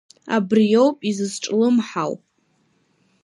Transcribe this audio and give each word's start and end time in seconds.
Абриоуп 0.35 0.97
изызҿлымҳау. 1.09 2.13